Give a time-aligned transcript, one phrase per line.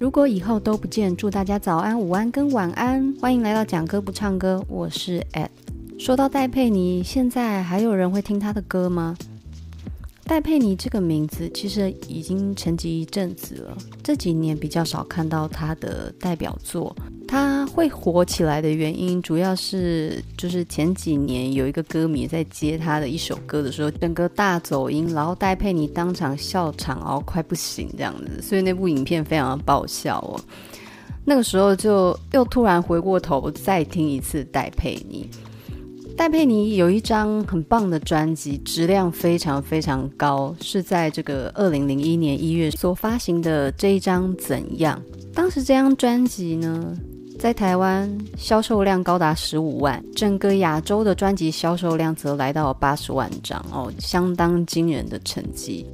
[0.00, 3.14] 如果以后都不见，祝大家早安、午安跟晚安。
[3.20, 5.50] 欢迎来到讲歌不唱歌，我是艾。
[5.98, 9.14] 说到戴佩妮，现在还有人会听她的歌吗？
[10.24, 16.96] 戴佩妮这个名字其实已经沉寂一阵子了，这几年比较少看到她的代表作。
[17.30, 30.40] 他会火起来的原因，主要是就是前几年有一个歌迷在接他的一首歌的时候，整个大走音，然后戴佩妮当场笑场，然后快不行这样子，所以那部影片非常的爆笑哦。
[31.24, 35.30] 那个时候就又突然回过头再听一次戴佩妮。
[36.16, 45.00] 戴佩妮有一张很棒的专辑，质量非常非常高，是在这个二零零一年一月所发行的这一张《怎样》。
[45.32, 46.92] 当时这张专辑呢，
[47.40, 55.86] 在台湾销售量高达十五万，整个亚洲的专辑销售量则来到八十万张哦，相当惊人的成绩。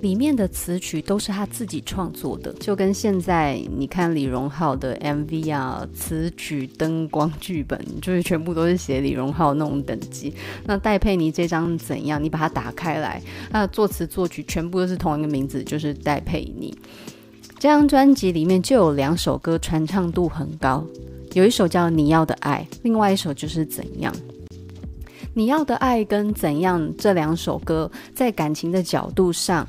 [0.00, 10.32] 里面的词曲都是他自己创作的，就跟现在你看李荣浩的 MV 啊，词曲、灯光、剧本，就是全部都是写李荣浩那种等级。
[10.64, 12.22] 那戴佩妮这张怎样？
[12.22, 16.74] 你把它打开来，它的作词作曲全部都是同一个名字，就是戴佩妮。
[17.64, 20.84] 这张专辑里面就有两首歌传唱度很高，
[21.32, 24.12] 有一首叫《你要的爱》，另外一首就是《怎样》。
[25.32, 29.66] 《你要的爱》跟《怎样》这两首歌在感情的角度上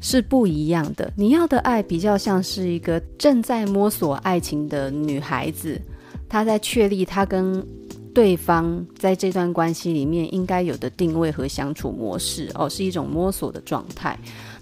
[0.00, 1.04] 是不一样的。
[1.16, 5.82] 《你要的爱》比较像是一个正在摸索爱情的女孩子，
[6.28, 7.60] 她在确立她跟
[8.14, 14.16] 对方在这段关系里面应该有的定位和相处模式哦，是一种摸索的状态。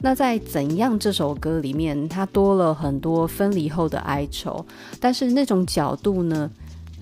[0.05, 4.63] 那在《怎样》这首歌里面，它多了很多分离后的哀愁，
[5.01, 6.51] 但是那种角度呢，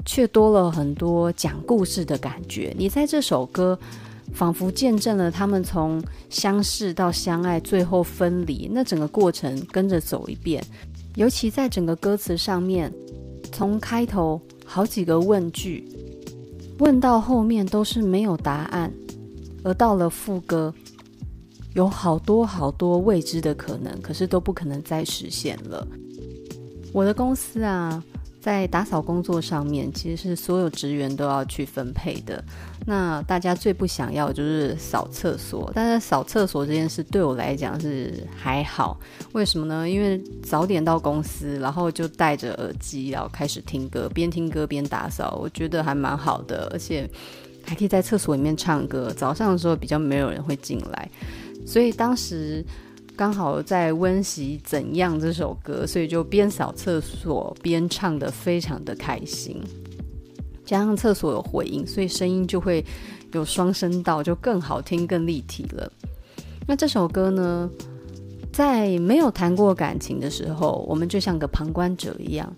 [0.06, 2.72] 却多了很多讲故事的感觉。
[2.78, 3.76] 你在这首歌
[4.32, 6.00] 仿佛见证了他们从
[6.30, 10.64] 相识到相爱，最后分离，那整个过程跟着走一遍。
[11.16, 12.92] 尤其在整个歌词上面，
[13.50, 15.84] 从开头好几个问句。
[16.78, 18.92] 问到后面都是没有答案，
[19.64, 20.72] 而到了副歌，
[21.74, 25.86] 有好多好多未知的可能，可是都不可能再实现了。
[26.92, 28.02] 我的公司啊。
[28.42, 32.42] 在打扫工作上面，其实是所有职员都要去分配的。
[32.84, 38.98] 那大家最不想要就是扫厕所，但是扫厕所这件事对我来讲是还好。
[39.30, 39.88] 为什么呢？
[39.88, 46.68] 因为早点到公司，然后就戴着耳机，然后开始听歌，边听歌边打扫，我觉得还蛮好的。
[46.72, 47.08] 而且
[47.64, 49.14] 还可以在厕所里面唱歌。
[49.16, 51.08] 早上的时候比较没有人会进来，
[51.66, 52.64] 所以当时。
[53.14, 59.62] 刚好在温习《怎样》这首歌，所以就边扫厕所边唱得非常的开心。
[60.64, 62.82] 加上厕所有回音，所以声音就会
[63.32, 65.92] 有双声道，就更好听、更立体了。
[66.66, 67.70] 那这首歌呢，
[68.50, 72.48] 在没有谈过感情的时候，我们就像个旁观者一样；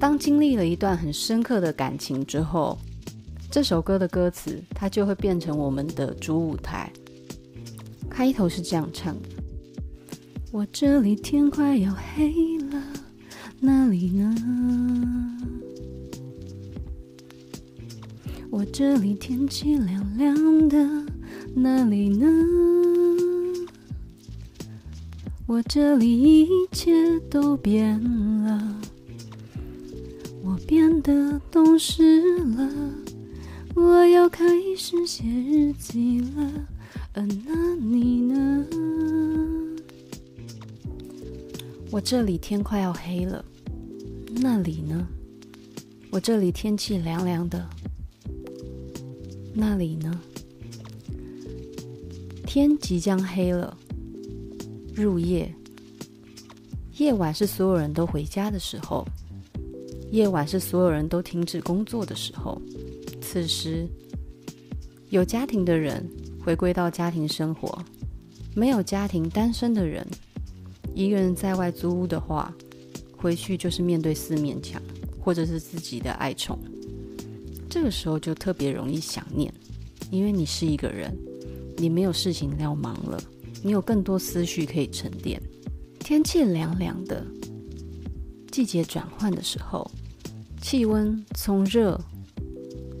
[0.00, 2.78] 当经历了一段很深刻的感情之后，
[3.50, 6.90] 这首歌的歌词它就会变成我们的主舞台。
[8.12, 9.28] 开头是这样唱的。
[10.50, 12.82] 我这里天快要黑了，
[13.58, 14.36] 那里呢？
[18.50, 21.06] 我这里天气凉凉的，
[21.54, 22.26] 那里呢？
[25.46, 27.98] 我这里一切都变
[28.44, 28.76] 了，
[30.44, 32.70] 我变得懂事了，
[33.74, 34.44] 我要开
[34.76, 36.68] 始写日记了，
[37.14, 38.66] 嗯那你呢？
[41.90, 43.44] 我这里天快要黑了，
[44.36, 45.06] 那里呢？
[46.10, 47.68] 我这里天气凉凉的，
[49.52, 50.18] 那里呢？
[52.46, 53.76] 天即将黑了，
[54.94, 55.54] 入夜。
[56.96, 59.06] 夜晚是所有人都回家的时候，
[60.10, 62.60] 夜晚是所有人都停止工作的时候。
[63.20, 63.86] 此时，
[65.10, 66.06] 有家庭的人
[66.44, 67.78] 回归到家庭生活，
[68.54, 70.06] 没有家庭单身的人。
[70.94, 72.52] 一个人在外租屋的话，
[73.16, 74.82] 回去就是面对四面墙，
[75.20, 76.58] 或者是自己的爱宠。
[77.70, 79.52] 这个时候就特别容易想念，
[80.10, 81.16] 因为你是一个人，
[81.78, 83.18] 你没有事情要忙了，
[83.62, 85.40] 你有更多思绪可以沉淀。
[86.00, 87.24] 天气凉凉的，
[88.50, 89.90] 季节转换的时候，
[90.60, 91.98] 气温从热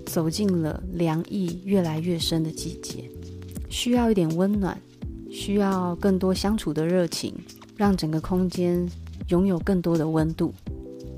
[0.06, 3.10] 走进了凉意越来越深的季节，
[3.72, 4.78] 需要一点温暖，
[5.30, 7.34] 需要更多相处的热情。
[7.74, 8.86] 让整个空间
[9.28, 10.54] 拥有更多的温度，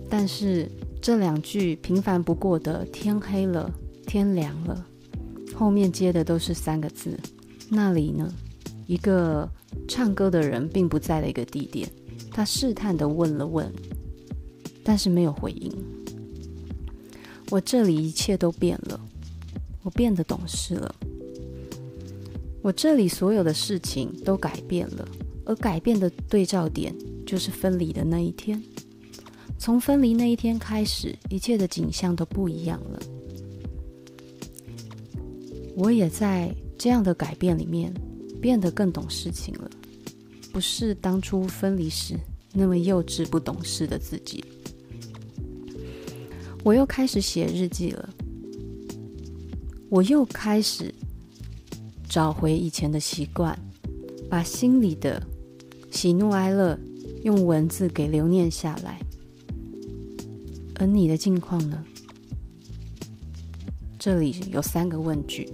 [0.08, 0.70] 但是
[1.02, 3.70] 这两句平凡不过的“天黑了，
[4.06, 4.86] 天凉了”，
[5.54, 7.18] 后面接的都是三个字
[7.68, 8.32] ：“那里呢？”
[8.86, 9.46] 一个
[9.88, 11.86] 唱歌的人并不在的一个地点，
[12.30, 13.70] 他试探地问了问
[14.82, 15.70] ：“但是没有回应。
[17.50, 18.98] 我这里一切都变了，
[19.82, 20.94] 我变得懂事了。
[22.64, 25.06] 我这里所有的事情都改变了，
[25.44, 26.96] 而改变的对照点
[27.26, 28.60] 就是分离的那一天。
[29.58, 32.98] 从分离那一天开始，一切的景象都不一样了。
[35.76, 37.92] 我也在这样的改变里面
[38.40, 39.70] 变得更懂事情了，
[40.50, 42.18] 不是当初分离时
[42.50, 44.42] 那么幼稚不懂事的自己。
[46.62, 48.08] 我又开始写日记了，
[49.90, 50.90] 我又开始
[52.14, 53.58] 找回以前的习惯，
[54.30, 55.20] 把心里的
[55.90, 56.78] 喜怒哀乐
[57.24, 59.00] 用文字给留念下来。
[60.76, 61.84] 而你的近况呢？
[63.98, 65.48] 这里有三个问句，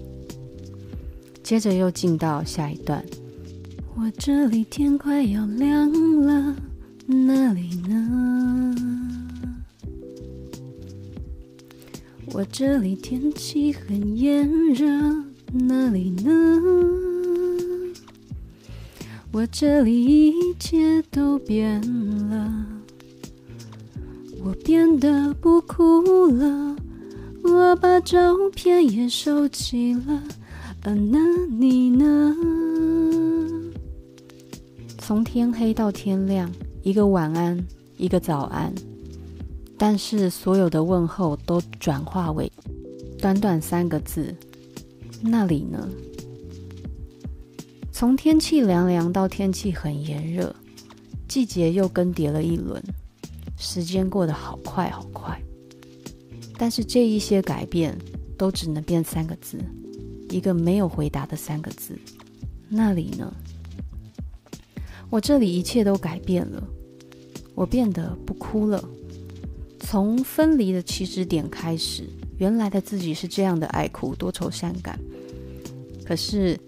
[1.43, 3.03] 接着又进到下一段。
[3.97, 5.91] 我这里天快要亮
[6.21, 6.55] 了，
[7.07, 8.77] 那里呢？
[12.35, 16.33] 我这里天气很炎热，那里呢？
[19.33, 21.81] 我这里一切都变
[22.29, 22.67] 了。
[24.43, 26.77] 我变得不哭了，
[27.43, 30.23] 我把照片也收起了，
[30.83, 32.35] 而那你呢？
[34.99, 36.51] 从天黑到天亮，
[36.83, 37.63] 一个晚安，
[37.97, 38.73] 一个早安，
[39.77, 42.51] 但是所有的问候都转化为
[43.19, 44.35] 短短三个字：
[45.23, 45.89] 那里呢？
[47.93, 50.55] 从天气凉凉到天气很炎热，
[51.29, 52.83] 季节又更迭了一轮。
[53.59, 55.39] 时间过得好快好快，
[56.57, 57.95] 但是这一些改变
[58.39, 59.59] 都只能变三个字，
[60.31, 61.99] 一个没有回答的三个字。
[62.71, 63.31] 那里呢？
[65.11, 66.63] 我这里一切都改变了，
[67.55, 68.83] 我变得不哭了。
[69.81, 72.09] 从分离的起始点开始，
[72.39, 74.99] 原来的自己是这样的爱哭，多愁善感。
[76.11, 76.59] 可是，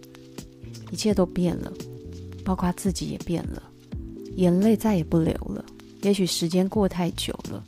[0.92, 1.72] 一切都变了，
[2.44, 3.60] 包括自己也变了，
[4.36, 5.64] 眼泪再也不流了。
[6.02, 7.64] 也许时间过太久了，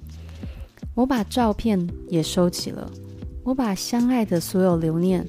[0.94, 2.88] 我把照片也收起了，
[3.42, 5.26] 我把相爱的所有留念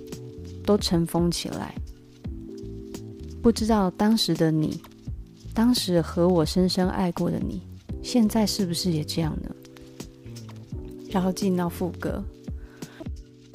[0.64, 1.74] 都尘封起来。
[3.42, 4.80] 不知道当时的你，
[5.52, 7.60] 当时和我深深爱过的你，
[8.04, 9.50] 现在是不是也这样呢？
[11.10, 12.24] 然后进到副歌。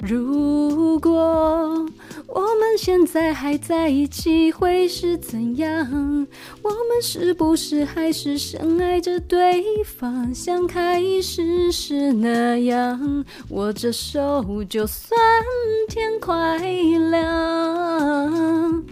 [0.03, 1.11] 如果
[2.25, 5.87] 我们现在还在一起，会是怎样？
[6.63, 13.23] 我们是不是还是深爱着对方，像开始时那样？
[13.49, 15.19] 握着手，就算
[15.87, 18.83] 天快亮。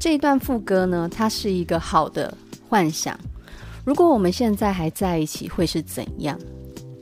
[0.00, 2.36] 这一段副歌呢，它是一个好的
[2.68, 3.16] 幻想。
[3.84, 6.36] 如果我们现在还在一起，会是怎样？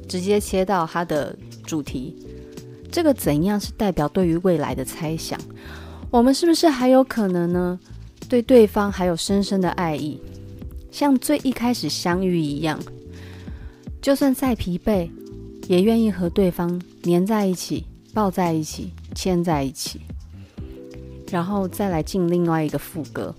[0.06, 1.34] 直接切到它的。
[1.68, 2.16] 主题，
[2.90, 5.38] 这个怎样是代表对于未来的猜想？
[6.10, 7.78] 我们是不是还有可能呢？
[8.26, 10.18] 对对方还有深深的爱意，
[10.90, 12.80] 像最一开始相遇一样，
[14.00, 15.10] 就算再疲惫，
[15.66, 20.00] 也愿意和对方黏在一起，抱在一起，牵在一起，
[21.30, 23.34] 然后再来进另外一个副歌。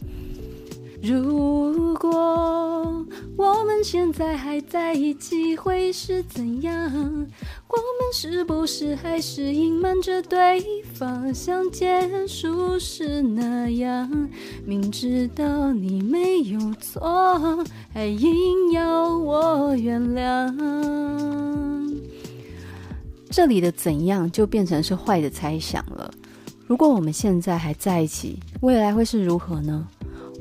[1.02, 3.06] 如果
[3.38, 6.76] 我们现在还在一起，会是怎样？
[6.92, 10.62] 我们是不是还是隐瞒着对
[10.94, 14.30] 方，像结束时那样？
[14.66, 20.54] 明知道你没有错，还硬要我原谅。
[23.30, 26.12] 这里的怎样就变成是坏的猜想了。
[26.68, 29.88] 如果我们现在还在一起，未来会是如何呢？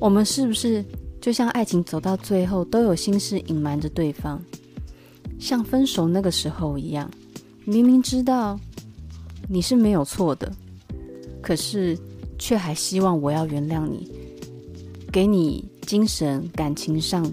[0.00, 0.84] 我们是不是
[1.20, 4.40] 就像爱情走到最后都有心事隐瞒着对方，
[5.38, 7.10] 像分手那个时候一样，
[7.64, 8.58] 明明知道
[9.48, 10.50] 你是没有错的，
[11.42, 11.98] 可是
[12.38, 14.10] 却还希望我要原谅你，
[15.10, 17.28] 给你精神感情上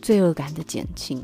[0.00, 1.22] 罪恶感的减轻。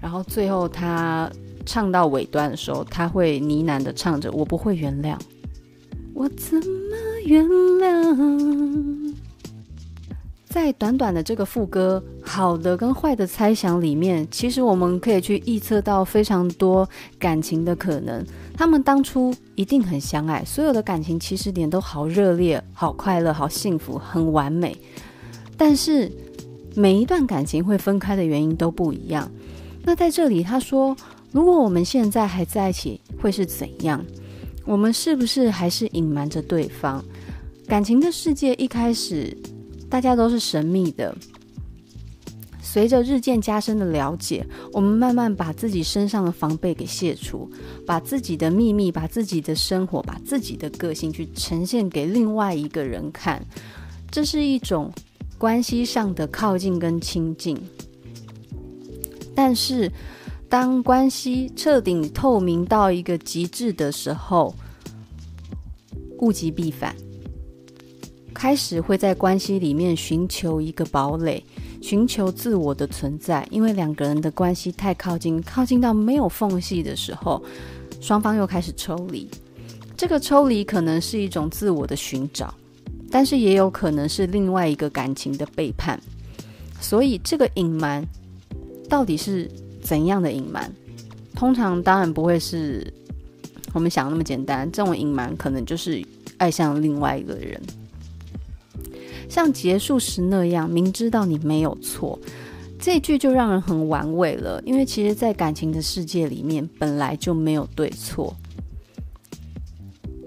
[0.00, 1.30] 然后最后他
[1.64, 5.16] 唱到尾端的时候，他会呢喃的唱着：“我不会原谅，
[6.14, 8.41] 我怎么原谅？”
[10.64, 16.88] 在短短的这个副歌，好的跟坏的猜想里面，其实我们可以去预测到非常多
[17.18, 18.24] 感情的可能。
[18.56, 24.76] 他们当初一定很相爱，所有的感情起始点都好热烈、好快乐、好幸福、很完美。
[25.56, 26.08] 但是
[26.76, 29.28] 每一段感情会分开的原因都不一样。
[29.82, 30.96] 那在这里他说，
[31.32, 34.00] 如果我们现在还在一起，会是怎样？
[34.64, 37.02] 我们是不是还是隐瞒着对方？
[37.66, 39.36] 感情的世界一开始。
[39.92, 41.14] 大家都是神秘的，
[42.62, 47.46] 随着日渐加深的了解，我们慢慢把自己身上的防备给卸除，
[47.86, 53.44] 把自己的秘密、把自己的生活、把自己的个性去呈现给另外一个人看。
[54.10, 54.90] 这是一种
[55.36, 57.54] 关系上的靠近跟亲近。
[59.34, 59.92] 但是，
[60.48, 64.54] 当关系彻底透明到一个极致的时候，
[66.20, 66.96] 物极必反，
[68.42, 71.40] 开始会在关系里面寻求一个堡垒。
[71.80, 77.40] 寻求自我的存在，因为两个人的关系太靠近，靠近到没有缝隙的时候，
[78.00, 79.30] 双方又开始抽离。
[79.96, 82.52] 这个抽离可能是一种自我的寻找，
[83.12, 85.96] 但是也有可能是另外一个感情的背叛。
[86.80, 88.04] 所以，这个隐瞒
[88.88, 89.48] 到底是
[89.80, 90.68] 怎样的隐瞒？
[91.36, 92.92] 通常当然不会是
[93.72, 94.68] 我们想的那么简单。
[94.72, 96.04] 这种隐瞒可能就是
[96.38, 97.62] 爱上另外一个人。
[99.32, 102.18] 像结束时那样，明知道你没有错，
[102.78, 104.62] 这句就让人很玩味了。
[104.66, 108.36] 因为其实，在感情的世界里面，本来就没有对错。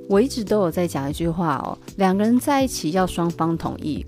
[0.10, 4.04] 我一直都有在讲一句话哦，两个人在一起要双方同意，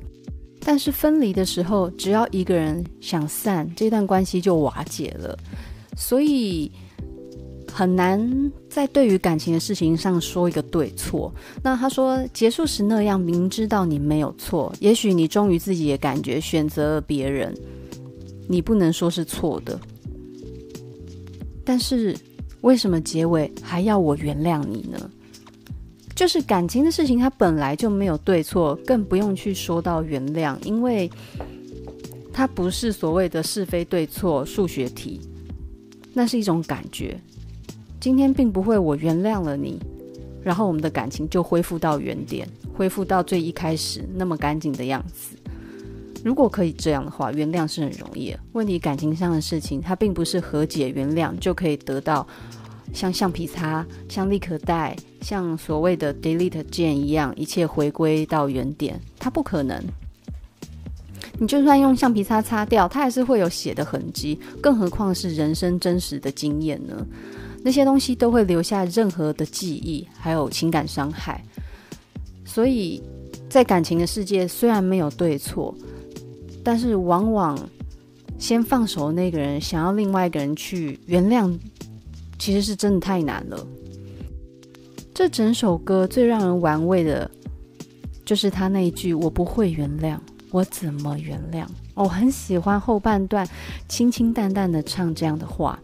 [0.62, 5.38] 但是分离的时候，只要一个人想散，这段关系就瓦解了。
[5.96, 6.72] 所以。
[7.78, 11.32] 很难在对于感情的事情上说一个对错。
[11.62, 17.56] 那他说结束时那样，明知道你没有错，也许你忠于自己的感觉，选择了别人，
[18.48, 19.80] 你不能说是错的。
[21.64, 22.18] 但是
[22.62, 24.98] 为什么结尾还要我原谅你呢？
[26.16, 31.08] 就是感情的事情，它本来就没有对错，更不用去说到原谅，因为
[32.34, 35.22] 它不是所谓的是非对错数学题，
[36.12, 37.16] 那是一种感觉。
[38.08, 39.78] 今天并不会，我原谅了你，
[40.42, 45.36] 然后我们的感情就恢复到原点，恢复到最一开始那么干净的样子。
[46.24, 48.40] 如果可以这样的话，原谅是很容易的。
[48.54, 52.26] 问题感情上的事情，它并不是和解原谅就可以得到，
[52.94, 59.84] 像橡皮擦、像立可带、像所谓的 delete 键一样，一切回归到原点，它不可能。
[61.38, 67.06] 你就算用橡皮擦擦掉，它还是会有血的痕迹，更何况是人生真实的经验呢？
[67.68, 71.44] 那些东西都会留下任何的记忆，还有情感伤害。
[72.46, 73.04] 所以，
[73.50, 75.76] 在感情的世界，虽然没有对错，
[76.64, 77.60] 但是往往
[78.40, 81.54] 先放手的那个人想要另外一个人去原谅，
[82.40, 83.68] 其实是真的太难了。
[85.14, 87.30] 这整首歌最让人玩味的，
[88.24, 90.18] 就是他那一句“我不会原谅，
[90.52, 93.46] 我怎么原谅？”我很喜欢后半段
[93.90, 95.78] 清清淡淡的唱这样的话。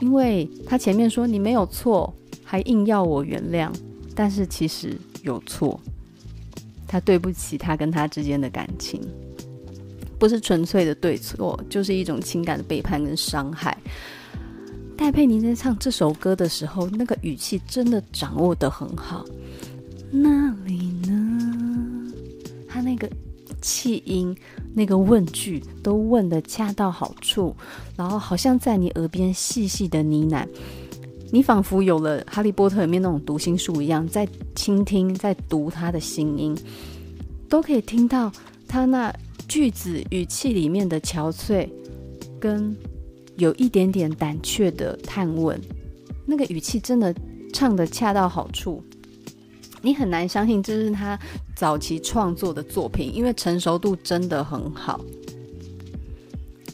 [0.00, 3.70] 因为他前面说你没有错，还硬要我原谅，
[4.14, 5.80] 但是其实有错。
[6.88, 9.00] 他对不起他跟他之间的感情，
[10.18, 13.76] 不是纯粹的对错，就是一种情感的背叛跟伤害。
[14.96, 19.24] 戴佩妮在唱这首歌的时候，那个语气真的掌握得很好。
[20.10, 22.12] 那里呢？
[22.66, 23.08] 他那个。
[23.60, 24.36] 气音，
[24.74, 27.54] 那个问句都问得恰到好处，
[27.96, 30.46] 然后好像在你耳边细细的呢喃，
[31.30, 36.56] 你仿佛有了《哈利波特》里面那种读心术一样，在倾听，在读他的心音，
[37.48, 38.32] 都可以听到
[38.66, 39.14] 他那
[39.46, 41.68] 句子语气里面的憔悴，
[42.38, 42.76] 跟
[43.36, 45.60] 有一点点胆怯的探问，
[46.26, 47.14] 那个语气真的
[47.52, 48.82] 唱得恰到好处。
[49.82, 51.18] 你很难相信这是他
[51.60, 54.98] 早期创作的作品，因为成熟度真的很好。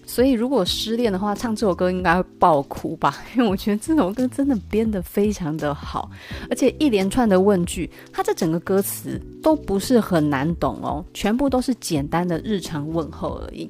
[0.07, 3.13] 所以如果失恋的话，唱这首歌应该会爆哭吧？
[3.35, 6.09] 因为我觉得这首歌真的编得非常的好，
[6.49, 13.69] 而且一连串的问句，它这整个歌词都不是很难懂哦，全部都是简单的日常问候而已。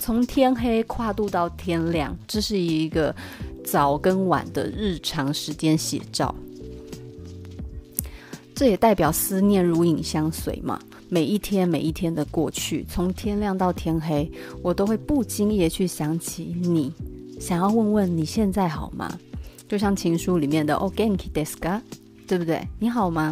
[0.00, 3.14] 从天黑跨度到天亮，这是一个
[3.64, 6.34] 早跟晚的日常时间写照。
[8.56, 14.32] 这也代表思念如影相随嘛，每一天每一天的过去，从天亮到天黑，
[14.62, 16.90] 我都会不经意的去想起你，
[17.38, 19.14] 想要问问你现在好吗？
[19.68, 21.78] 就像情书里面的 “O genki desu ka”，
[22.26, 22.66] 对不对？
[22.78, 23.30] 你好吗？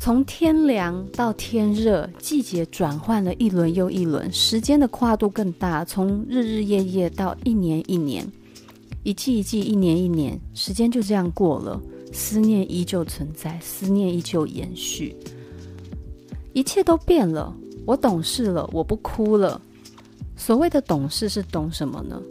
[0.00, 8.26] 从天凉到天热，季节转换了一轮又一轮，时间的跨度更大，从日日夜夜到一年一年，
[9.04, 11.80] 一季一季，一年一年，时间就这样过了。
[12.14, 15.16] 思念依旧存在，思念依旧延续，
[16.52, 17.52] 一切都变了。
[17.84, 19.60] 我懂事了，我不哭了。
[20.36, 22.22] 所谓的懂事是懂什么呢？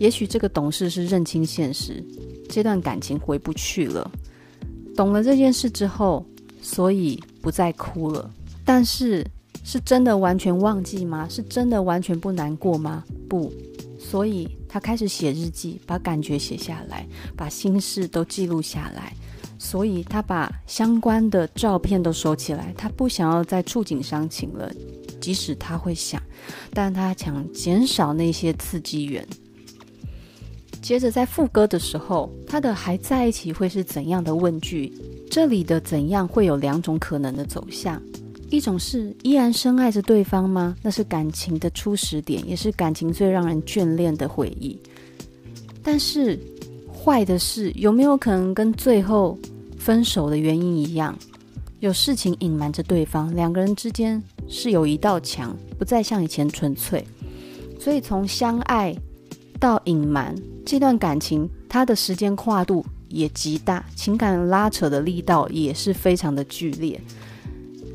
[0.00, 2.04] 也许这个懂事是认清现实，
[2.48, 4.10] 这段感情回不去了。
[4.96, 6.26] 懂了这件事之后，
[6.60, 8.28] 所以不再哭了。
[8.64, 9.24] 但是
[9.62, 11.28] 是真的完全忘记吗？
[11.28, 13.04] 是真的完全不难过吗？
[13.28, 13.52] 不，
[13.98, 19.12] 所以他开始写日记，把感觉写下来，把心事都记录下来。
[19.56, 24.68] 所以他把相关的照片都收起来，他不想要再触景伤情了。
[25.20, 26.20] 即使他会想，
[26.72, 29.24] 但他想减少那些刺激源。
[30.82, 34.92] 接着在副歌的时候，他的还在一起会是怎样的问句？
[35.30, 38.02] 这里的怎样会有两种可能的走向。
[38.50, 40.76] 一种是依然深爱着对方吗？
[40.82, 44.78] 那是感情的初始点，也是感情最让人眷恋的回忆。
[45.82, 46.38] 但是
[46.92, 49.36] 坏的是，有没有可能跟最后
[49.76, 51.18] 分手的原因一样，
[51.80, 57.04] 有事情隐瞒着对方，两个人之间是有一道墙，不再像以前纯粹。
[57.78, 58.96] 所以从相爱
[59.58, 60.34] 到隐瞒
[60.64, 66.98] 这段感情，它的时间跨度也极大，情感拉扯的力道也是非常的剧烈。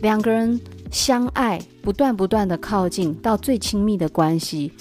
[0.01, 0.59] 两个人
[0.91, 4.71] 相爱，不断不断的靠近到最亲密的关系，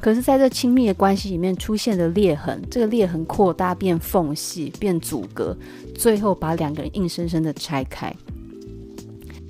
[0.00, 5.56] 可是在这亲密的关系里面出现的裂痕，这个裂痕扩大变缝隙，变阻隔，
[5.94, 8.14] 最后把两个人硬生生的拆开。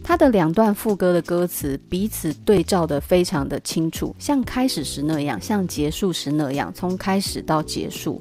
[0.04, 8.20] 他的两段副歌的歌词彼此对照的非常的清楚，像开始时那样，像结束时那样，从开始到结束。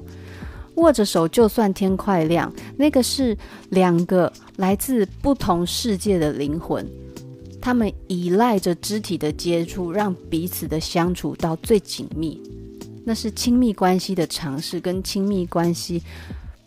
[0.74, 2.52] 握着手，就算天快亮。
[2.76, 3.34] 那个是
[3.70, 6.86] 两个来自不同世界的灵魂，
[7.60, 12.40] 他们依赖着肢体的接触，让彼此的相处到最紧密。
[13.04, 16.02] 那是亲密关系的尝试，跟亲密关系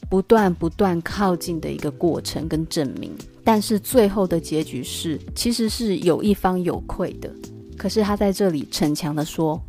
[0.09, 3.11] 不断不断靠近的一个过程跟证明。
[3.43, 7.29] 但是最后的结局是，其实是有一方有愧的。
[7.77, 9.61] 可是他在这里逞强的说：“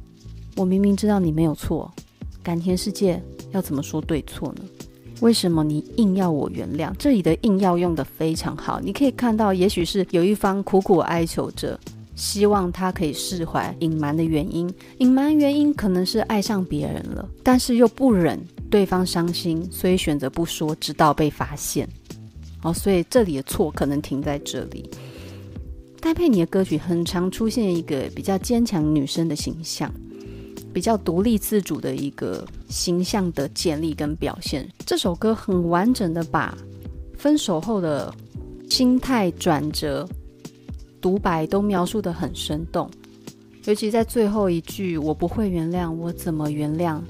[0.57, 1.91] 我明明知道你没有错。”
[2.43, 3.23] 感情世界。
[3.53, 4.63] 要怎么说对错呢？
[5.21, 6.93] 为什么你硬要我原谅？
[6.99, 11.79] 这里的硬要用得非常好，你可以看到，也许是有一方苦苦哀求着，
[12.15, 14.73] 希望他可以释怀隐瞒的原因。
[14.99, 21.89] 隐瞒原因可能是爱上别人了，但是又不忍对方伤心，所以选择不说，直到被发现。
[22.63, 24.91] 哦，所以这里的错可能停在这里。
[26.01, 29.93] 戴佩妮的歌曲很常出现一个比较坚强女生的形象。
[30.73, 36.57] 比较独立自主的一个形象的建立跟表现，这首歌很完整的把
[37.19, 38.15] 分手后的
[38.71, 40.09] 心态转折、
[41.01, 42.89] 独白都描述得很生动，
[43.65, 47.01] 尤其在最后一句“我不会原谅，我怎么原谅”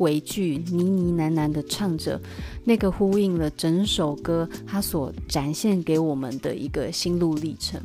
[0.00, 2.20] 尾句呢呢喃喃的唱着，
[2.64, 7.80] 那个呼应了整首歌它所展现给我们的一个心路历程，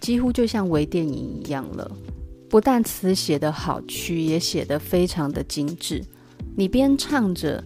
[0.00, 1.90] 几乎就像微电影一样了。
[2.48, 6.02] 不但词写得好，曲也写得非常的精致。
[6.56, 7.62] 你边唱着，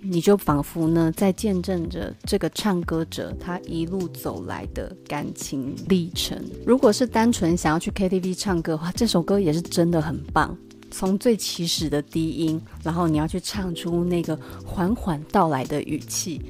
[0.00, 6.36] 你就仿佛呢在见证着这个唱歌者他一路走来的感情历程。
[6.66, 10.56] 如果是单纯想要去 KTV 唱歌的话，这首歌也是真的很棒。
[10.90, 16.40] 从最起始的低音，然后你要去唱出那个缓缓到来的语气，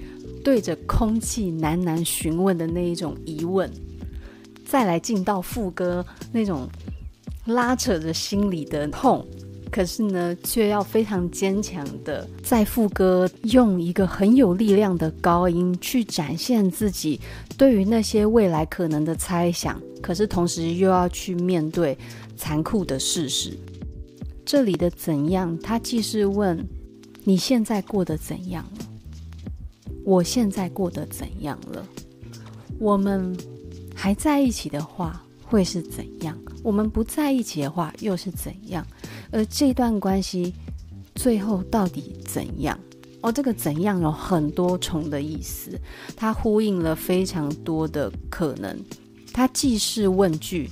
[0.44, 3.70] 对着空气喃喃询问的那一种疑问，
[4.64, 6.68] 再来进到副歌那种。
[7.46, 9.24] 拉扯着心里的痛，
[9.76, 17.20] 可是呢，却要非常坚强的在副歌用一个很有力量的高音去展现自己
[17.58, 21.94] 对于那些未来可能的猜想，可是同时又要去面对
[22.38, 23.54] 残酷的事实。
[24.46, 26.66] 这里的怎样，他既是问
[27.22, 28.86] 你现在过得怎样了，
[30.06, 31.86] 我现在过得怎样了，
[32.78, 33.36] 我们
[33.94, 35.22] 还在一起的话。
[35.48, 36.36] 会是怎样？
[36.60, 38.84] 我们不在一起的话，又是怎样？
[39.30, 40.54] 而这段关系
[41.14, 42.78] 最后到底怎样？
[43.22, 45.78] 哦，这个怎样有很多重的意思，
[46.14, 48.78] 它呼应了非常多的可能。
[49.32, 50.70] 它既是问句，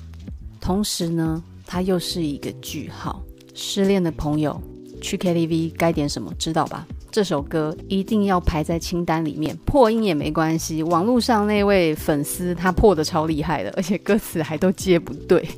[0.61, 3.23] 同时呢，它又是一个句号。
[3.55, 4.61] 失恋的朋友
[5.01, 6.33] 去 KTV 该点什么？
[6.39, 6.87] 知道吧？
[7.11, 10.83] 这首歌一定要排在清单里面，破音也没关系。
[10.83, 15.49] 网络上那位粉丝他破的超厉害的，而且歌词还都接不对。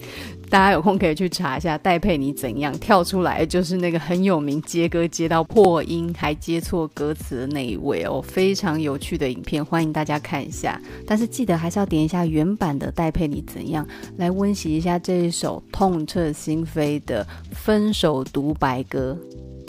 [0.56, 10.80] 大家有空可以去查一下戴佩妮怎样跳出来，就是那个很有名接歌接到破音还接错歌词的那一位哦，非常有趣的影片，欢迎大家看一下。
[11.06, 19.14] 但是记得还是要点一下原版的戴佩妮怎样来温习一下这一首痛彻心扉的分手独白歌。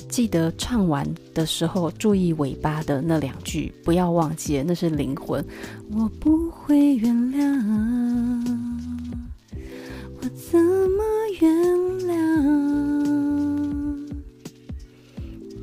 [0.07, 5.45] 记得唱完的时候，注意尾巴的那两句，不要忘记，那是灵魂。
[5.91, 8.76] 我不会原谅，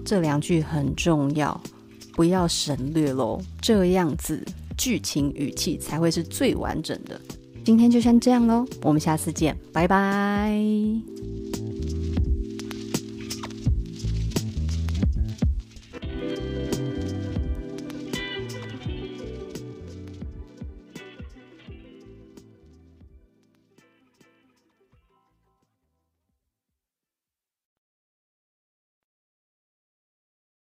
[0.04, 1.58] 这两句很重要，
[2.14, 3.40] 不要省略喽。
[3.60, 4.44] 这样子
[4.76, 7.20] 剧情语气才会是最完整的。
[7.64, 11.13] 今天就先这样喽，我们下次见，拜拜。